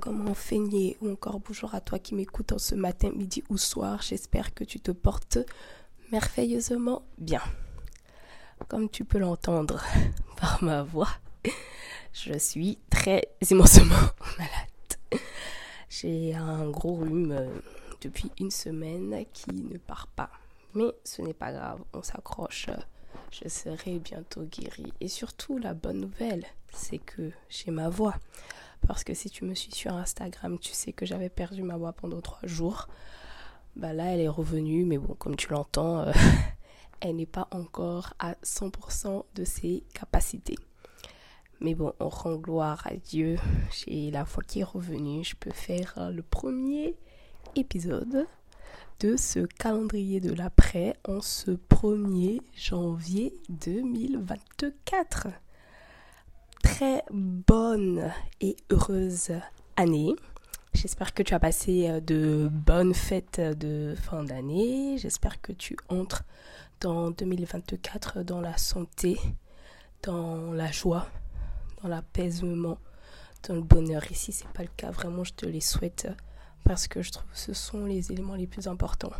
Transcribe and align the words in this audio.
Comment 0.00 0.32
Feigné 0.32 0.96
ou 1.02 1.10
encore 1.10 1.40
bonjour 1.40 1.74
à 1.74 1.82
toi 1.82 1.98
qui 1.98 2.14
m'écoutes 2.14 2.52
en 2.52 2.58
ce 2.58 2.74
matin, 2.74 3.10
midi 3.14 3.44
ou 3.50 3.58
soir? 3.58 4.00
J'espère 4.00 4.54
que 4.54 4.64
tu 4.64 4.80
te 4.80 4.90
portes 4.90 5.36
merveilleusement 6.10 7.02
bien. 7.18 7.42
Comme 8.68 8.88
tu 8.88 9.04
peux 9.04 9.18
l'entendre 9.18 9.84
par 10.40 10.64
ma 10.64 10.82
voix, 10.82 11.10
je 12.14 12.38
suis 12.38 12.78
très 12.88 13.28
immensément 13.50 13.94
malade. 14.38 15.22
J'ai 15.90 16.34
un 16.34 16.70
gros 16.70 16.94
rhume 16.94 17.32
euh, 17.32 17.50
depuis 18.00 18.32
une 18.40 18.50
semaine 18.50 19.26
qui 19.34 19.52
ne 19.52 19.76
part 19.76 20.06
pas. 20.06 20.30
Mais 20.72 20.94
ce 21.04 21.20
n'est 21.20 21.34
pas 21.34 21.52
grave, 21.52 21.80
on 21.92 22.02
s'accroche. 22.02 22.68
Je 23.30 23.48
serai 23.48 23.98
bientôt 23.98 24.42
guérie. 24.42 24.92
Et 25.00 25.08
surtout, 25.08 25.58
la 25.58 25.74
bonne 25.74 26.00
nouvelle, 26.00 26.44
c'est 26.72 26.98
que 26.98 27.30
j'ai 27.48 27.70
ma 27.70 27.88
voix. 27.88 28.14
Parce 28.86 29.04
que 29.04 29.14
si 29.14 29.28
tu 29.28 29.44
me 29.44 29.54
suis 29.54 29.72
sur 29.72 29.92
Instagram, 29.94 30.58
tu 30.58 30.72
sais 30.72 30.92
que 30.92 31.04
j'avais 31.04 31.28
perdu 31.28 31.62
ma 31.62 31.76
voix 31.76 31.92
pendant 31.92 32.20
trois 32.20 32.46
jours. 32.46 32.88
Bah 33.76 33.92
là, 33.92 34.06
elle 34.06 34.20
est 34.20 34.28
revenue, 34.28 34.84
mais 34.84 34.98
bon, 34.98 35.14
comme 35.14 35.36
tu 35.36 35.50
l'entends, 35.50 36.00
euh, 36.00 36.12
elle 37.00 37.16
n'est 37.16 37.26
pas 37.26 37.48
encore 37.50 38.14
à 38.18 38.32
100% 38.44 39.24
de 39.34 39.44
ses 39.44 39.84
capacités. 39.94 40.58
Mais 41.60 41.74
bon, 41.74 41.92
on 42.00 42.08
rend 42.08 42.36
gloire 42.36 42.86
à 42.86 42.94
Dieu. 42.94 43.36
J'ai 43.72 44.10
la 44.10 44.24
voix 44.24 44.44
qui 44.44 44.60
est 44.60 44.64
revenue. 44.64 45.24
Je 45.24 45.34
peux 45.36 45.50
faire 45.50 45.94
euh, 45.98 46.10
le 46.10 46.22
premier 46.22 46.96
épisode 47.56 48.26
de 49.00 49.16
ce 49.16 49.40
calendrier 49.40 50.20
de 50.20 50.32
l'après 50.32 50.96
en 51.06 51.20
ce 51.20 51.52
1er 51.52 52.40
janvier 52.54 53.34
2024 53.48 55.28
très 56.62 57.02
bonne 57.10 58.12
et 58.40 58.56
heureuse 58.70 59.32
année. 59.76 60.14
J'espère 60.74 61.14
que 61.14 61.22
tu 61.22 61.34
as 61.34 61.40
passé 61.40 61.88
euh, 61.88 62.00
de 62.00 62.48
bonnes 62.52 62.94
fêtes 62.94 63.40
de 63.40 63.94
fin 64.00 64.22
d'année. 64.22 64.96
J'espère 64.98 65.40
que 65.40 65.52
tu 65.52 65.76
entres 65.88 66.24
dans 66.80 67.10
2024 67.10 68.22
dans 68.22 68.40
la 68.40 68.56
santé, 68.56 69.18
dans 70.02 70.52
la 70.52 70.70
joie, 70.70 71.08
dans 71.82 71.88
l'apaisement, 71.88 72.78
dans 73.48 73.54
le 73.54 73.62
bonheur. 73.62 74.08
Ici, 74.10 74.32
c'est 74.32 74.48
pas 74.48 74.62
le 74.62 74.70
cas. 74.76 74.90
Vraiment, 74.90 75.24
je 75.24 75.32
te 75.32 75.46
les 75.46 75.60
souhaite 75.60 76.08
parce 76.64 76.88
que 76.88 77.02
je 77.02 77.10
trouve 77.12 77.30
que 77.30 77.38
ce 77.38 77.52
sont 77.54 77.84
les 77.84 78.12
éléments 78.12 78.34
les 78.34 78.46
plus 78.46 78.68
importants. 78.68 79.12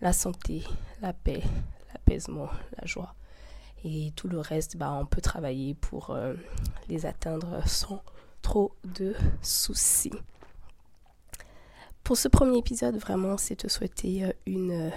La 0.00 0.12
santé, 0.12 0.64
la 1.00 1.12
paix, 1.12 1.42
l'apaisement, 1.92 2.48
la 2.78 2.86
joie. 2.86 3.14
Et 3.84 4.12
tout 4.16 4.28
le 4.28 4.40
reste, 4.40 4.76
bah, 4.78 4.92
on 4.92 5.04
peut 5.04 5.20
travailler 5.20 5.74
pour 5.74 6.10
euh, 6.10 6.34
les 6.88 7.04
atteindre 7.04 7.66
sans 7.68 8.02
trop 8.40 8.74
de 8.84 9.14
soucis. 9.42 10.12
Pour 12.02 12.16
ce 12.16 12.28
premier 12.28 12.58
épisode, 12.58 12.96
vraiment, 12.96 13.36
c'est 13.36 13.56
te 13.56 13.68
souhaiter 13.68 14.24
euh, 14.24 14.32
une 14.46 14.88
euh, 14.88 14.90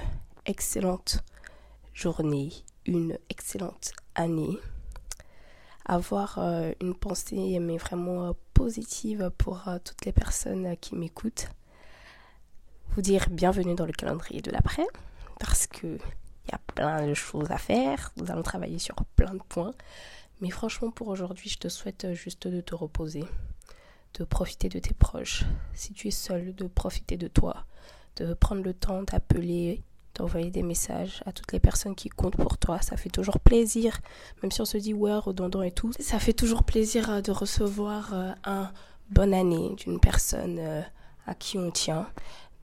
excellente 0.46 1.24
journée, 1.94 2.52
une 2.86 3.18
excellente 3.30 3.92
année. 4.16 4.58
Avoir 5.90 6.38
une 6.82 6.94
pensée, 6.94 7.60
mais 7.62 7.78
vraiment 7.78 8.34
positive 8.58 9.30
pour 9.38 9.70
toutes 9.84 10.04
les 10.06 10.12
personnes 10.12 10.76
qui 10.78 10.96
m'écoutent. 10.96 11.48
Vous 12.90 13.04
dire 13.04 13.28
bienvenue 13.30 13.76
dans 13.76 13.86
le 13.86 13.92
calendrier 13.92 14.42
de 14.42 14.50
l'après, 14.50 14.88
parce 15.40 15.68
que 15.68 15.86
il 15.86 16.52
y 16.52 16.56
a 16.56 16.60
plein 16.74 17.06
de 17.06 17.14
choses 17.14 17.52
à 17.52 17.60
faire. 17.60 18.12
Nous 18.18 18.32
allons 18.32 18.42
travailler 18.42 18.80
sur 18.80 18.96
plein 19.16 19.36
de 19.36 19.44
points. 19.48 19.76
Mais 20.42 20.50
franchement, 20.50 20.90
pour 20.90 21.10
aujourd'hui, 21.10 21.52
je 21.52 21.60
te 21.60 21.70
souhaite 21.70 22.12
juste 22.14 22.48
de 22.48 22.60
te 22.60 22.74
reposer, 22.74 23.26
de 24.16 24.24
profiter 24.24 24.70
de 24.70 24.80
tes 24.80 24.96
proches. 24.96 25.44
Si 25.76 25.94
tu 25.94 26.08
es 26.08 26.12
seul, 26.12 26.56
de 26.56 26.66
profiter 26.66 27.16
de 27.16 27.28
toi, 27.28 27.64
de 28.16 28.34
prendre 28.34 28.64
le 28.64 28.74
temps 28.74 29.04
d'appeler, 29.04 29.84
d'envoyer 30.18 30.52
des 30.52 30.64
messages 30.64 31.22
à 31.26 31.32
toutes 31.32 31.52
les 31.52 31.60
personnes 31.60 31.96
qui 31.96 32.10
comptent 32.10 32.38
pour 32.38 32.58
toi. 32.58 32.82
Ça 32.82 32.98
fait 32.98 33.10
toujours 33.10 33.40
plaisir, 33.40 34.00
même 34.42 34.52
si 34.52 34.62
on 34.62 34.66
se 34.66 34.78
dit 34.78 34.94
ouais, 34.94 35.16
redondant 35.16 35.62
et 35.62 35.72
tout. 35.72 35.92
Ça 36.00 36.20
fait 36.20 36.34
toujours 36.34 36.64
plaisir 36.64 37.10
euh, 37.10 37.22
de 37.22 37.32
recevoir 37.32 38.14
euh, 38.14 38.32
un 38.44 38.72
bonne 39.10 39.34
année 39.34 39.76
d'une 39.78 40.00
personne 40.00 40.58
euh, 40.60 40.82
à 41.26 41.36
qui 41.36 41.58
on 41.58 41.72
tient. 41.72 42.08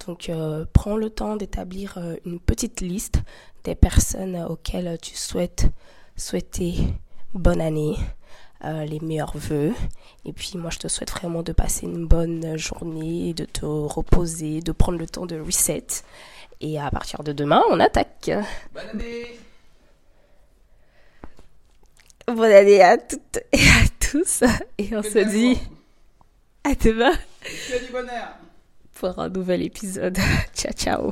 Donc, 0.06 0.30
prends 0.72 0.96
le 0.96 1.08
temps 1.08 1.36
d'établir 1.36 1.98
une 2.26 2.40
petite 2.40 2.80
liste 2.80 3.22
des 3.62 3.76
personnes 3.76 4.36
auxquelles 4.42 4.98
tu 5.00 5.14
souhaites 5.14 5.70
souhaiter 6.16 6.74
bonne 7.32 7.60
année, 7.60 7.96
euh, 8.64 8.84
les 8.84 9.00
meilleurs 9.00 9.36
voeux. 9.36 9.72
Et 10.24 10.32
puis 10.32 10.52
moi, 10.56 10.70
je 10.70 10.78
te 10.78 10.88
souhaite 10.88 11.10
vraiment 11.10 11.42
de 11.42 11.52
passer 11.52 11.86
une 11.86 12.06
bonne 12.06 12.56
journée, 12.56 13.34
de 13.34 13.44
te 13.44 13.64
reposer, 13.64 14.60
de 14.60 14.72
prendre 14.72 14.98
le 14.98 15.06
temps 15.06 15.26
de 15.26 15.38
reset. 15.38 15.86
Et 16.60 16.78
à 16.78 16.90
partir 16.90 17.22
de 17.22 17.32
demain, 17.32 17.62
on 17.70 17.80
attaque. 17.80 18.30
Bonne 18.72 18.88
année 18.92 19.38
Bonne 22.26 22.52
année 22.52 22.80
à 22.82 22.96
toutes 22.96 23.38
et 23.52 23.58
à 23.58 23.84
tous. 24.00 24.44
Et 24.78 24.96
on 24.96 25.02
se 25.02 25.18
dit 25.18 25.58
à 26.64 26.74
demain. 26.74 27.12
du 27.42 27.92
bonheur. 27.92 28.36
Pour 28.94 29.18
un 29.18 29.28
nouvel 29.28 29.62
épisode. 29.62 30.16
ciao, 30.54 30.72
ciao. 30.72 31.10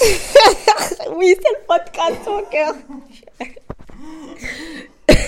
oui, 1.16 1.36
c'est 1.36 1.52
le 1.52 1.66
podcast, 1.66 2.20
mon 2.26 2.42
cœur. 2.44 2.74